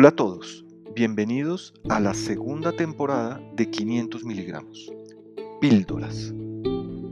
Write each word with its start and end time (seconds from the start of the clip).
Hola 0.00 0.08
a 0.08 0.16
todos, 0.16 0.64
bienvenidos 0.94 1.74
a 1.90 2.00
la 2.00 2.14
segunda 2.14 2.72
temporada 2.72 3.38
de 3.52 3.68
500 3.68 4.24
miligramos. 4.24 4.90
Píldoras, 5.60 6.32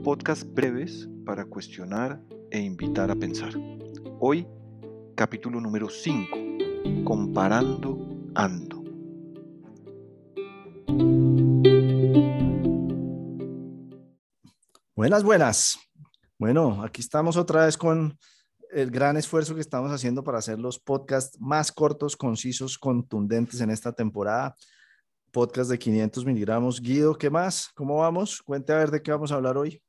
podcast 0.03 0.41
breves 0.55 1.07
para 1.23 1.45
cuestionar 1.45 2.19
e 2.49 2.59
invitar 2.59 3.11
a 3.11 3.15
pensar. 3.15 3.53
Hoy, 4.19 4.47
capítulo 5.15 5.61
número 5.61 5.87
5, 5.87 6.35
comparando 7.03 7.95
ando. 8.33 8.83
Buenas, 14.95 15.23
buenas. 15.23 15.79
Bueno, 16.39 16.83
aquí 16.83 17.01
estamos 17.01 17.37
otra 17.37 17.67
vez 17.67 17.77
con 17.77 18.17
el 18.71 18.91
gran 18.91 19.17
esfuerzo 19.17 19.55
que 19.55 19.61
estamos 19.61 19.91
haciendo 19.91 20.23
para 20.23 20.39
hacer 20.39 20.59
los 20.59 20.79
podcasts 20.79 21.39
más 21.39 21.71
cortos, 21.71 22.15
concisos, 22.15 22.77
contundentes 22.77 23.61
en 23.61 23.71
esta 23.71 23.91
temporada. 23.91 24.55
Podcast 25.31 25.69
de 25.69 25.79
500 25.79 26.25
miligramos. 26.25 26.81
Guido, 26.81 27.17
¿qué 27.17 27.29
más? 27.29 27.69
¿Cómo 27.75 27.97
vamos? 27.97 28.41
Cuente 28.41 28.73
a 28.73 28.77
ver 28.77 28.91
de 28.91 29.01
qué 29.01 29.11
vamos 29.11 29.31
a 29.31 29.35
hablar 29.35 29.57
hoy. 29.57 29.81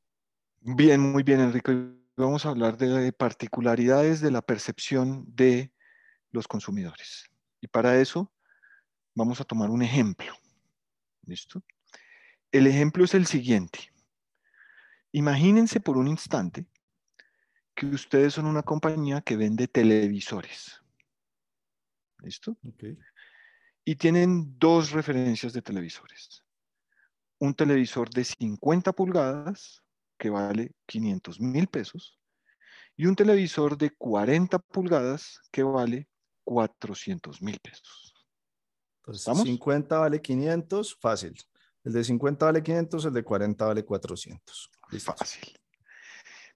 Bien, 0.59 0.99
muy 0.99 1.23
bien, 1.23 1.39
Enrique. 1.39 1.95
Vamos 2.15 2.45
a 2.45 2.49
hablar 2.49 2.77
de 2.77 3.11
particularidades 3.13 4.21
de 4.21 4.31
la 4.31 4.41
percepción 4.41 5.25
de 5.27 5.71
los 6.31 6.47
consumidores. 6.47 7.25
Y 7.59 7.67
para 7.67 7.99
eso 7.99 8.31
vamos 9.15 9.41
a 9.41 9.43
tomar 9.43 9.69
un 9.69 9.81
ejemplo. 9.81 10.33
¿Listo? 11.25 11.63
El 12.51 12.67
ejemplo 12.67 13.05
es 13.05 13.13
el 13.13 13.25
siguiente. 13.25 13.91
Imagínense 15.11 15.79
por 15.79 15.97
un 15.97 16.07
instante 16.07 16.65
que 17.81 17.95
ustedes 17.95 18.35
son 18.35 18.45
una 18.45 18.61
compañía 18.61 19.21
que 19.21 19.35
vende 19.35 19.67
televisores. 19.67 20.83
¿Listo? 22.19 22.55
Y 23.83 23.95
tienen 23.95 24.59
dos 24.59 24.91
referencias 24.91 25.51
de 25.51 25.63
televisores. 25.63 26.43
Un 27.39 27.55
televisor 27.55 28.07
de 28.11 28.23
50 28.23 28.93
pulgadas, 28.93 29.81
que 30.19 30.29
vale 30.29 30.75
500 30.85 31.41
mil 31.41 31.65
pesos, 31.65 32.19
y 32.95 33.07
un 33.07 33.15
televisor 33.15 33.75
de 33.75 33.89
40 33.89 34.59
pulgadas, 34.59 35.39
que 35.51 35.63
vale 35.63 36.07
400 36.43 37.41
mil 37.41 37.59
pesos. 37.59 38.13
Entonces, 38.97 39.43
50 39.43 39.97
vale 39.97 40.21
500, 40.21 40.97
fácil. 41.01 41.35
El 41.83 41.93
de 41.93 42.03
50 42.03 42.45
vale 42.45 42.61
500, 42.61 43.05
el 43.05 43.13
de 43.13 43.23
40 43.23 43.65
vale 43.65 43.83
400. 43.83 44.71
Fácil. 44.99 45.60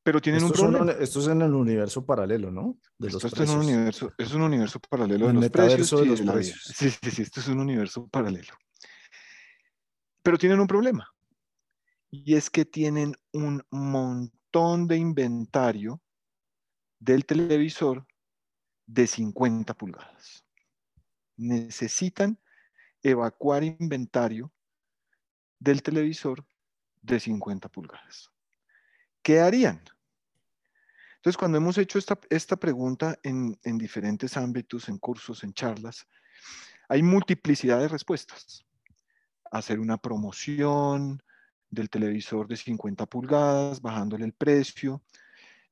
Pero 0.06 0.22
tienen 0.22 0.44
un 0.44 0.52
problema. 0.52 0.92
esto 0.92 1.20
es 1.20 1.28
en 1.30 1.42
el 1.42 1.52
universo 1.52 2.06
paralelo, 2.06 2.52
¿no? 2.52 2.78
De 3.00 3.08
esto, 3.08 3.26
es, 3.26 3.50
un 3.50 3.58
universo, 3.58 4.14
es 4.20 4.36
un 4.36 4.44
universo 4.44 4.80
paralelo 4.80 5.26
de 5.26 5.34
los 5.34 5.50
precios. 5.50 5.90
De 6.00 6.06
los 6.06 6.22
precios. 6.22 6.62
Sí, 6.76 6.92
sí, 6.92 7.10
sí, 7.10 7.22
esto 7.24 7.40
es 7.40 7.48
un 7.48 7.60
universo 7.60 8.08
paralelo. 8.08 8.54
Pero 10.22 10.38
tienen 10.38 10.60
un 10.60 10.68
problema. 10.68 11.12
Y 12.12 12.36
es 12.36 12.52
que 12.52 12.66
tienen 12.66 13.16
un 13.34 13.64
montón 13.72 14.86
de 14.86 14.98
inventario 14.98 16.00
del 17.00 17.26
televisor 17.26 18.06
de 18.86 19.08
50 19.08 19.74
pulgadas. 19.74 20.46
Necesitan 21.36 22.40
evacuar 23.02 23.64
inventario 23.64 24.54
del 25.58 25.82
televisor 25.82 26.46
de 27.02 27.20
50 27.20 27.70
pulgadas. 27.70 28.32
¿Qué 29.24 29.40
harían? 29.40 29.82
Entonces, 31.26 31.40
cuando 31.40 31.58
hemos 31.58 31.76
hecho 31.80 31.98
esta, 31.98 32.56
pregunta 32.56 33.18
en, 33.24 33.58
diferentes 33.80 34.38
ámbitos, 34.38 34.90
en 34.90 35.00
cursos, 35.00 35.44
en 35.44 35.54
charlas, 35.54 36.08
hay 36.88 37.02
multiplicidad 37.02 37.80
de 37.80 37.88
respuestas. 37.88 38.64
Hacer 39.50 39.80
una 39.80 39.98
promoción 39.98 41.20
del 41.68 41.90
televisor 41.90 42.48
de 42.48 42.56
50 42.58 43.08
pulgadas, 43.08 43.82
bajándole 43.82 44.24
el 44.24 44.34
precio, 44.34 45.02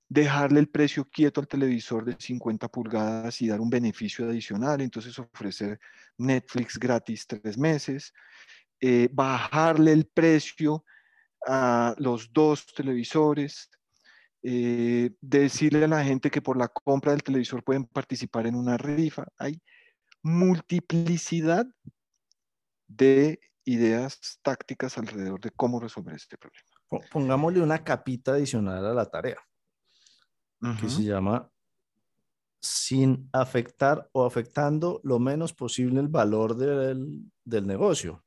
dejarle 0.09 0.59
el 0.59 0.69
precio 0.69 1.07
quieto 1.07 1.39
al 1.39 1.47
televisor 1.47 2.03
de 2.03 2.15
50 2.17 2.67
pulgadas 2.69 3.39
y 3.39 3.47
dar 3.47 3.61
un 3.61 3.69
beneficio 3.69 4.27
adicional, 4.27 4.81
entonces 4.81 5.19
ofrecer 5.19 5.79
Netflix 6.17 6.79
gratis 6.79 7.27
tres 7.27 7.59
meses, 7.59 8.11
eh, 8.79 9.07
bajarle 9.13 9.91
el 9.91 10.07
precio 10.07 10.83
a 11.45 11.93
los 11.99 12.33
dos 12.33 12.65
televisores, 12.73 13.69
eh, 14.43 15.11
decirle 15.21 15.85
a 15.85 15.87
la 15.87 16.03
gente 16.03 16.29
que 16.29 16.41
por 16.41 16.57
la 16.57 16.67
compra 16.67 17.11
del 17.11 17.23
televisor 17.23 17.63
pueden 17.63 17.85
participar 17.85 18.45
en 18.45 18.55
una 18.55 18.77
rifa. 18.77 19.25
Hay 19.37 19.61
multiplicidad 20.21 21.65
de 22.87 23.39
ideas 23.65 24.39
tácticas 24.41 24.97
alrededor 24.97 25.39
de 25.39 25.51
cómo 25.51 25.79
resolver 25.79 26.15
este 26.15 26.37
problema. 26.37 26.67
Pongámosle 27.11 27.61
una 27.61 27.83
capita 27.83 28.33
adicional 28.33 28.85
a 28.85 28.93
la 28.93 29.05
tarea, 29.05 29.37
que 30.79 30.89
se 30.89 31.03
llama 31.03 31.49
sin 32.61 33.29
afectar 33.33 34.09
o 34.13 34.25
afectando 34.25 35.01
lo 35.03 35.19
menos 35.19 35.53
posible 35.53 35.99
el 35.99 36.07
valor 36.07 36.55
del, 36.55 37.31
del 37.43 37.65
negocio. 37.65 38.23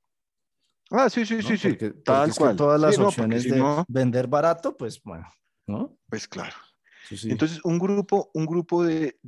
Ah, 0.91 1.09
sí, 1.09 1.25
sí, 1.25 1.43
sí, 1.43 1.57
sí. 1.57 1.77
Tal 2.05 2.35
cual. 2.35 2.57
todas 2.57 2.81
las 2.81 2.99
opciones 2.99 3.45
de 3.45 3.85
vender 3.89 4.27
barato, 4.27 4.77
pues 4.77 5.03
bueno, 5.03 5.27
¿no? 5.67 5.97
Pues 6.09 6.29
claro. 6.29 6.55
Entonces, 7.11 7.61
un 7.65 7.79
grupo, 7.79 8.31
un 8.35 8.47
grupo 8.47 8.85
de, 8.85 9.19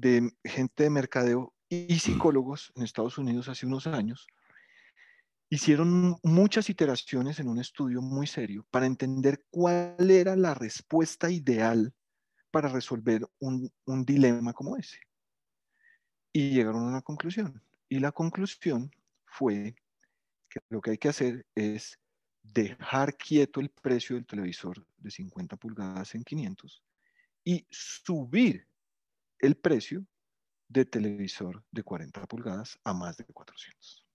gente 0.44 0.82
de 0.84 0.90
mercadeo 0.90 1.54
y 1.68 1.98
psicólogos 1.98 2.72
en 2.74 2.82
Estados 2.82 3.18
Unidos 3.18 3.48
hace 3.48 3.66
unos 3.66 3.86
años 3.86 4.26
hicieron 5.50 6.18
muchas 6.22 6.68
iteraciones 6.68 7.40
en 7.40 7.48
un 7.48 7.58
estudio 7.58 8.02
muy 8.02 8.26
serio 8.26 8.66
para 8.70 8.86
entender 8.86 9.44
cuál 9.50 10.10
era 10.10 10.36
la 10.36 10.54
respuesta 10.54 11.30
ideal 11.30 11.94
para 12.50 12.68
resolver 12.68 13.26
un, 13.38 13.70
un 13.86 14.04
dilema 14.04 14.52
como 14.52 14.76
ese. 14.76 14.98
Y 16.32 16.50
llegaron 16.50 16.82
a 16.82 16.88
una 16.88 17.02
conclusión. 17.02 17.62
Y 17.88 18.00
la 18.00 18.12
conclusión 18.12 18.90
fue 19.26 19.74
que 20.50 20.60
lo 20.68 20.80
que 20.80 20.92
hay 20.92 20.98
que 20.98 21.08
hacer 21.08 21.46
es 21.54 21.98
dejar 22.52 23.16
quieto 23.16 23.60
el 23.60 23.70
precio 23.70 24.16
del 24.16 24.26
televisor 24.26 24.84
de 24.98 25.10
50 25.10 25.56
pulgadas 25.56 26.14
en 26.14 26.22
500 26.22 26.82
y 27.44 27.66
subir 27.70 28.66
el 29.38 29.56
precio 29.56 30.04
de 30.68 30.84
televisor 30.84 31.64
de 31.70 31.82
40 31.82 32.26
pulgadas 32.26 32.78
a 32.84 32.92
más 32.92 33.16
de 33.16 33.24
400. 33.24 34.06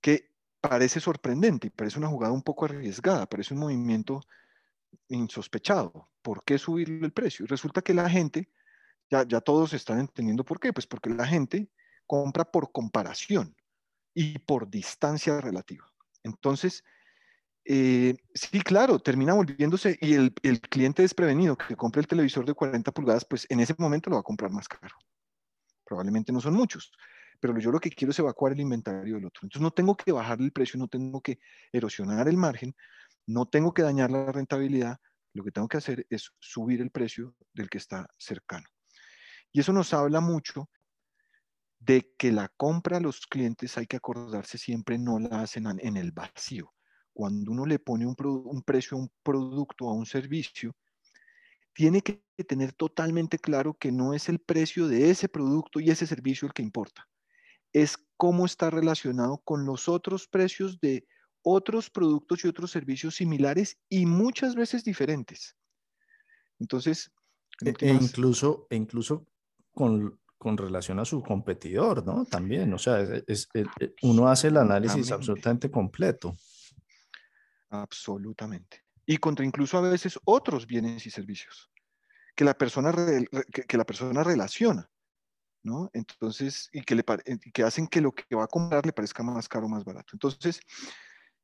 Que 0.00 0.30
parece 0.60 1.00
sorprendente 1.00 1.66
y 1.66 1.70
parece 1.70 1.98
una 1.98 2.08
jugada 2.08 2.32
un 2.32 2.42
poco 2.42 2.64
arriesgada, 2.64 3.26
parece 3.26 3.54
un 3.54 3.60
movimiento 3.60 4.20
insospechado. 5.08 6.08
¿Por 6.22 6.44
qué 6.44 6.58
subir 6.58 6.88
el 7.02 7.12
precio? 7.12 7.44
Y 7.44 7.48
resulta 7.48 7.82
que 7.82 7.94
la 7.94 8.08
gente, 8.08 8.48
ya, 9.10 9.24
ya 9.26 9.40
todos 9.40 9.72
están 9.72 10.00
entendiendo 10.00 10.44
por 10.44 10.60
qué, 10.60 10.72
pues 10.72 10.86
porque 10.86 11.10
la 11.10 11.26
gente 11.26 11.68
compra 12.06 12.44
por 12.44 12.72
comparación 12.72 13.54
y 14.14 14.38
por 14.38 14.70
distancia 14.70 15.40
relativa. 15.40 15.92
Entonces, 16.26 16.82
eh, 17.64 18.16
sí, 18.34 18.60
claro, 18.60 18.98
termina 18.98 19.32
volviéndose 19.32 19.96
y 20.00 20.14
el, 20.14 20.34
el, 20.42 20.60
cliente 20.60 21.02
desprevenido 21.02 21.56
que 21.56 21.76
compre 21.76 22.00
el 22.00 22.06
televisor 22.06 22.44
de 22.44 22.54
40 22.54 22.92
pulgadas, 22.92 23.24
pues 23.24 23.46
en 23.48 23.60
ese 23.60 23.74
momento 23.78 24.10
lo 24.10 24.16
va 24.16 24.20
a 24.20 24.24
comprar 24.24 24.50
más 24.50 24.68
caro. 24.68 24.94
Probablemente 25.84 26.32
no 26.32 26.40
son 26.40 26.54
muchos, 26.54 26.92
pero 27.40 27.56
yo 27.58 27.70
lo 27.70 27.80
que 27.80 27.90
quiero 27.90 28.10
es 28.10 28.18
evacuar 28.18 28.52
el 28.52 28.60
inventario 28.60 29.14
del 29.14 29.26
otro. 29.26 29.40
Entonces 29.44 29.62
no 29.62 29.70
tengo 29.70 29.96
que 29.96 30.12
bajar 30.12 30.40
el 30.40 30.52
precio, 30.52 30.78
no 30.78 30.88
tengo 30.88 31.20
que 31.20 31.38
erosionar 31.72 32.28
el 32.28 32.36
margen, 32.36 32.74
no 33.26 33.46
tengo 33.46 33.72
que 33.72 33.82
dañar 33.82 34.10
la 34.10 34.30
rentabilidad, 34.32 34.98
lo 35.32 35.44
que 35.44 35.52
tengo 35.52 35.68
que 35.68 35.76
hacer 35.76 36.06
es 36.10 36.30
subir 36.40 36.80
el 36.80 36.90
precio 36.90 37.34
del 37.52 37.68
que 37.68 37.78
está 37.78 38.08
cercano. 38.18 38.66
Y 39.52 39.60
eso 39.60 39.72
nos 39.72 39.92
habla 39.92 40.20
mucho 40.20 40.68
de 41.86 42.12
que 42.18 42.32
la 42.32 42.48
compra 42.48 42.96
a 42.96 43.00
los 43.00 43.26
clientes 43.28 43.78
hay 43.78 43.86
que 43.86 43.96
acordarse 43.96 44.58
siempre 44.58 44.98
no 44.98 45.20
la 45.20 45.42
hacen 45.42 45.66
en 45.66 45.96
el 45.96 46.10
vacío. 46.10 46.74
Cuando 47.12 47.52
uno 47.52 47.64
le 47.64 47.78
pone 47.78 48.04
un, 48.04 48.16
precio 48.64 48.96
a 48.96 49.00
un 49.00 49.10
producto, 49.22 49.88
a 49.88 49.92
un 49.92 50.04
servicio, 50.04 50.74
tiene 51.72 52.02
que 52.02 52.24
tener 52.48 52.72
totalmente 52.72 53.38
claro 53.38 53.74
que 53.74 53.92
no 53.92 54.14
es 54.14 54.28
el 54.28 54.40
precio 54.40 54.88
de 54.88 55.10
ese 55.10 55.28
producto 55.28 55.78
y 55.78 55.90
ese 55.90 56.08
servicio 56.08 56.48
el 56.48 56.54
que 56.54 56.62
importa. 56.62 57.08
Es 57.72 57.96
cómo 58.16 58.46
está 58.46 58.68
relacionado 58.68 59.38
con 59.44 59.64
los 59.64 59.88
otros 59.88 60.26
precios 60.26 60.80
de 60.80 61.06
otros 61.42 61.88
productos 61.88 62.44
y 62.44 62.48
otros 62.48 62.72
servicios 62.72 63.14
similares 63.14 63.78
y 63.88 64.06
muchas 64.06 64.56
veces 64.56 64.82
diferentes. 64.82 65.56
Entonces, 66.58 67.12
e, 67.64 67.72
e 67.78 67.92
incluso, 67.92 68.66
e 68.70 68.76
incluso 68.76 69.24
con 69.70 70.18
con 70.38 70.56
relación 70.56 70.98
a 70.98 71.04
su 71.04 71.22
competidor, 71.22 72.04
¿no? 72.04 72.24
También, 72.24 72.72
o 72.74 72.78
sea, 72.78 73.00
es, 73.00 73.48
uno 74.02 74.28
hace 74.28 74.48
el 74.48 74.58
análisis 74.58 75.10
absolutamente 75.10 75.70
completo. 75.70 76.36
Absolutamente. 77.70 78.84
Y 79.06 79.16
contra 79.18 79.44
incluso 79.44 79.78
a 79.78 79.82
veces 79.82 80.18
otros 80.24 80.66
bienes 80.66 81.06
y 81.06 81.10
servicios 81.10 81.70
que 82.36 82.44
la 82.44 82.54
persona, 82.54 82.92
que, 83.66 83.76
la 83.78 83.86
persona 83.86 84.22
relaciona. 84.22 84.88
¿no? 85.62 85.90
Entonces, 85.94 86.68
y 86.72 86.82
que, 86.82 86.94
le, 86.94 87.04
que 87.52 87.62
hacen 87.64 87.88
que 87.88 88.00
lo 88.00 88.12
que 88.12 88.36
va 88.36 88.44
a 88.44 88.48
comprar 88.48 88.86
le 88.86 88.92
parezca 88.92 89.24
más 89.24 89.48
caro 89.48 89.66
o 89.66 89.68
más 89.68 89.84
barato. 89.84 90.10
Entonces, 90.12 90.60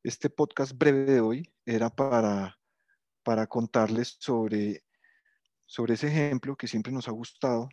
este 0.04 0.30
podcast 0.30 0.76
breve 0.76 1.06
de 1.06 1.20
hoy 1.20 1.52
era 1.64 1.90
para, 1.90 2.56
para 3.24 3.48
contarles 3.48 4.16
sobre, 4.20 4.84
sobre 5.66 5.94
ese 5.94 6.08
ejemplo 6.08 6.54
que 6.54 6.68
siempre 6.68 6.92
nos 6.92 7.08
ha 7.08 7.12
gustado, 7.12 7.68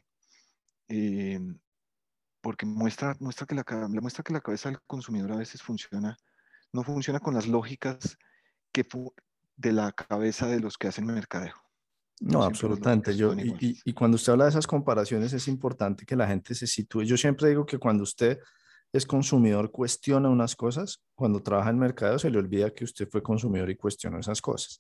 eh, 0.90 1.40
porque 2.42 2.66
muestra, 2.66 3.16
muestra, 3.20 3.46
que 3.46 3.56
la, 3.56 3.64
muestra 3.88 4.24
que 4.24 4.34
la 4.34 4.42
cabeza 4.42 4.70
del 4.70 4.80
consumidor 4.88 5.32
a 5.32 5.38
veces 5.38 5.62
funciona, 5.62 6.18
no 6.74 6.84
funciona 6.84 7.20
con 7.20 7.34
las 7.34 7.48
lógicas 7.48 8.18
que 8.72 8.86
de 9.56 9.74
la 9.74 9.92
cabeza 9.92 10.48
de 10.48 10.60
los 10.60 10.78
que 10.78 10.88
hacen 10.88 11.06
mercadeo. 11.06 11.56
No, 12.22 12.44
absolutamente. 12.44 13.16
Yo, 13.16 13.34
y, 13.34 13.80
y, 13.84 13.94
cuando 13.94 14.16
usted 14.16 14.34
habla 14.34 14.46
de 14.46 14.52
esas 14.52 14.68
comparaciones 14.68 15.32
es 15.32 15.48
importante 15.48 16.06
que 16.06 16.16
la 16.16 16.28
gente 16.28 16.54
se 16.54 16.68
sitúe. 16.68 17.04
Yo 17.04 17.18
siempre 17.18 17.50
digo 17.50 17.66
que 17.66 17.78
cuando 17.78 18.04
usted 18.04 18.40
es 18.92 19.06
consumidor, 19.06 19.72
cuestiona 19.72 20.30
unas 20.30 20.56
cosas, 20.56 21.04
cuando 21.16 21.42
trabaja 21.42 21.70
en 21.70 21.78
mercado 21.78 22.18
se 22.18 22.30
le 22.30 22.40
olvida 22.40 22.74
que 22.74 22.84
usted 22.84 23.08
fue 23.08 23.22
consumidor 23.22 23.70
y 23.70 23.76
cuestiona 23.76 24.20
esas 24.20 24.42
cosas. 24.42 24.80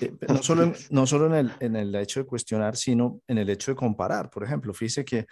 Eh, 0.00 0.14
no 0.28 0.42
solo, 0.42 0.62
en, 0.62 0.74
no 0.90 1.06
solo 1.06 1.26
en, 1.26 1.34
el, 1.34 1.52
en 1.60 1.76
el 1.76 1.94
hecho 1.94 2.20
de 2.20 2.26
cuestionar, 2.26 2.76
sino 2.76 3.20
en 3.26 3.38
el 3.38 3.50
hecho 3.50 3.72
de 3.72 3.76
comparar. 3.76 4.30
Por 4.30 4.44
ejemplo, 4.44 4.72
fíjese 4.72 5.04
que 5.04 5.26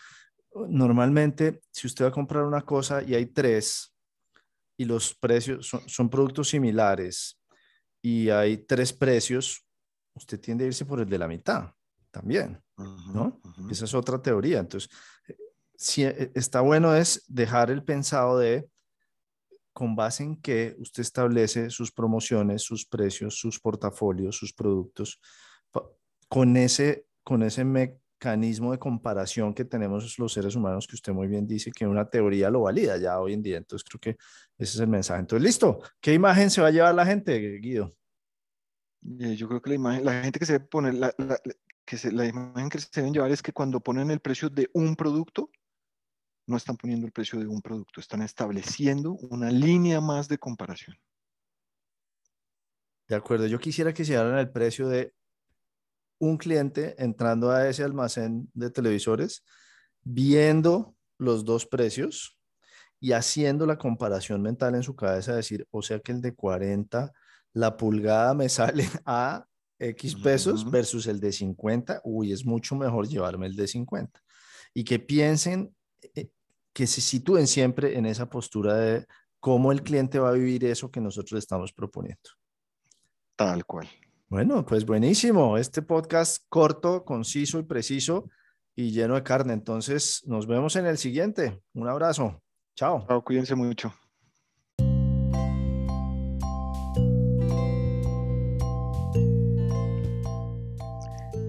uh, 0.50 0.66
normalmente 0.68 1.60
si 1.70 1.86
usted 1.86 2.04
va 2.04 2.08
a 2.08 2.12
comprar 2.12 2.44
una 2.44 2.60
cosa 2.62 3.02
y 3.02 3.14
hay 3.14 3.26
tres 3.26 3.94
y 4.76 4.84
los 4.84 5.14
precios 5.14 5.66
son, 5.66 5.88
son 5.88 6.10
productos 6.10 6.48
similares 6.48 7.40
y 8.02 8.28
hay 8.28 8.58
tres 8.58 8.92
precios, 8.92 9.66
usted 10.14 10.38
tiende 10.40 10.64
a 10.64 10.66
irse 10.68 10.84
por 10.84 11.00
el 11.00 11.08
de 11.08 11.18
la 11.18 11.28
mitad 11.28 11.70
también, 12.10 12.60
¿no? 13.14 13.40
Esa 13.70 13.84
es 13.84 13.94
otra 13.94 14.20
teoría. 14.20 14.58
Entonces, 14.58 14.90
eh, 15.28 15.36
si 15.80 16.04
eh, 16.04 16.30
está 16.34 16.60
bueno 16.60 16.94
es 16.94 17.24
dejar 17.26 17.70
el 17.70 17.82
pensado 17.82 18.38
de 18.38 18.68
con 19.72 19.96
base 19.96 20.24
en 20.24 20.36
que 20.36 20.76
usted 20.78 21.00
establece 21.00 21.70
sus 21.70 21.90
promociones, 21.90 22.62
sus 22.62 22.84
precios, 22.84 23.38
sus 23.38 23.58
portafolios, 23.58 24.36
sus 24.36 24.52
productos, 24.52 25.20
con 26.28 26.56
ese, 26.58 27.06
con 27.22 27.42
ese 27.42 27.64
mecanismo 27.64 28.72
de 28.72 28.78
comparación 28.78 29.54
que 29.54 29.64
tenemos 29.64 30.18
los 30.18 30.32
seres 30.32 30.54
humanos, 30.54 30.86
que 30.86 30.96
usted 30.96 31.14
muy 31.14 31.28
bien 31.28 31.46
dice 31.46 31.72
que 31.72 31.86
una 31.86 32.10
teoría 32.10 32.50
lo 32.50 32.62
valida 32.62 32.98
ya 32.98 33.18
hoy 33.18 33.32
en 33.32 33.42
día. 33.42 33.56
Entonces 33.56 33.88
creo 33.88 34.00
que 34.00 34.10
ese 34.58 34.74
es 34.74 34.80
el 34.80 34.88
mensaje. 34.88 35.20
Entonces, 35.20 35.46
listo. 35.46 35.80
¿Qué 35.98 36.12
imagen 36.12 36.50
se 36.50 36.60
va 36.60 36.68
a 36.68 36.72
llevar 36.72 36.94
la 36.94 37.06
gente, 37.06 37.38
Guido? 37.58 37.96
Eh, 39.18 39.34
yo 39.34 39.48
creo 39.48 39.62
que 39.62 39.70
la 39.70 39.76
imagen, 39.76 40.04
la 40.04 40.22
gente 40.22 40.38
que 40.38 40.46
se 40.46 40.60
pone, 40.60 40.92
la, 40.92 41.14
que 41.86 41.96
se, 41.96 42.12
la 42.12 42.26
imagen 42.26 42.68
que 42.68 42.80
se 42.80 42.88
deben 42.92 43.14
llevar 43.14 43.30
es 43.30 43.42
que 43.42 43.52
cuando 43.52 43.80
ponen 43.80 44.10
el 44.10 44.20
precio 44.20 44.50
de 44.50 44.68
un 44.74 44.94
producto, 44.94 45.50
no 46.50 46.56
están 46.56 46.76
poniendo 46.76 47.06
el 47.06 47.12
precio 47.12 47.38
de 47.38 47.46
un 47.46 47.62
producto, 47.62 48.00
están 48.00 48.22
estableciendo 48.22 49.12
una 49.12 49.50
línea 49.50 50.00
más 50.00 50.28
de 50.28 50.38
comparación. 50.38 50.96
De 53.08 53.16
acuerdo, 53.16 53.46
yo 53.46 53.58
quisiera 53.58 53.94
que 53.94 54.04
se 54.04 54.12
dieran 54.12 54.38
el 54.38 54.50
precio 54.50 54.88
de 54.88 55.14
un 56.18 56.36
cliente 56.36 56.94
entrando 57.02 57.50
a 57.50 57.68
ese 57.68 57.82
almacén 57.82 58.50
de 58.52 58.70
televisores, 58.70 59.44
viendo 60.02 60.94
los 61.18 61.44
dos 61.44 61.66
precios 61.66 62.38
y 63.00 63.12
haciendo 63.12 63.66
la 63.66 63.78
comparación 63.78 64.42
mental 64.42 64.74
en 64.74 64.82
su 64.82 64.94
cabeza, 64.94 65.34
decir, 65.34 65.66
o 65.70 65.82
sea 65.82 66.00
que 66.00 66.12
el 66.12 66.20
de 66.20 66.34
40 66.34 67.10
la 67.52 67.76
pulgada 67.76 68.34
me 68.34 68.48
sale 68.48 68.88
a 69.04 69.44
X 69.78 70.14
pesos 70.16 70.70
versus 70.70 71.06
el 71.06 71.20
de 71.20 71.32
50, 71.32 72.02
uy, 72.04 72.32
es 72.32 72.44
mucho 72.44 72.76
mejor 72.76 73.08
llevarme 73.08 73.46
el 73.46 73.56
de 73.56 73.66
50. 73.66 74.20
Y 74.74 74.84
que 74.84 74.98
piensen, 74.98 75.74
eh, 76.14 76.28
que 76.72 76.86
se 76.86 77.00
sitúen 77.00 77.46
siempre 77.46 77.96
en 77.98 78.06
esa 78.06 78.28
postura 78.28 78.74
de 78.74 79.06
cómo 79.38 79.72
el 79.72 79.82
cliente 79.82 80.18
va 80.18 80.30
a 80.30 80.32
vivir 80.32 80.64
eso 80.64 80.90
que 80.90 81.00
nosotros 81.00 81.38
estamos 81.38 81.72
proponiendo. 81.72 82.30
Tal 83.36 83.64
cual. 83.64 83.88
Bueno, 84.28 84.64
pues 84.64 84.84
buenísimo. 84.84 85.56
Este 85.56 85.82
podcast 85.82 86.44
corto, 86.48 87.04
conciso 87.04 87.58
y 87.58 87.64
preciso 87.64 88.28
y 88.76 88.92
lleno 88.92 89.14
de 89.14 89.22
carne. 89.22 89.52
Entonces, 89.52 90.22
nos 90.26 90.46
vemos 90.46 90.76
en 90.76 90.86
el 90.86 90.98
siguiente. 90.98 91.60
Un 91.74 91.88
abrazo. 91.88 92.40
Chao. 92.76 93.04
Chao, 93.08 93.24
cuídense 93.24 93.54
mucho. 93.54 93.92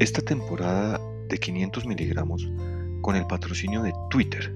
esta 0.02 0.24
temporada 0.24 1.00
de 1.30 1.38
500 1.38 1.86
miligramos 1.86 2.50
con 3.04 3.16
el 3.16 3.28
patrocinio 3.28 3.84
de 3.84 3.94
Twitter. 4.10 4.52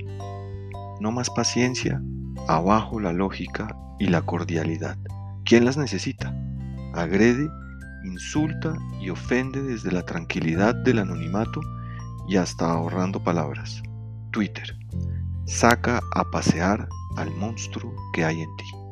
No 0.99 1.11
más 1.11 1.29
paciencia, 1.29 2.01
abajo 2.47 2.99
la 2.99 3.13
lógica 3.13 3.75
y 3.99 4.07
la 4.07 4.21
cordialidad. 4.21 4.97
¿Quién 5.45 5.65
las 5.65 5.77
necesita? 5.77 6.33
Agrede, 6.93 7.49
insulta 8.05 8.77
y 9.01 9.09
ofende 9.09 9.61
desde 9.61 9.91
la 9.91 10.03
tranquilidad 10.03 10.75
del 10.75 10.99
anonimato 10.99 11.61
y 12.27 12.37
hasta 12.37 12.71
ahorrando 12.71 13.23
palabras. 13.23 13.81
Twitter. 14.31 14.77
Saca 15.45 16.01
a 16.13 16.23
pasear 16.31 16.87
al 17.17 17.31
monstruo 17.31 17.93
que 18.13 18.25
hay 18.25 18.41
en 18.41 18.55
ti. 18.57 18.84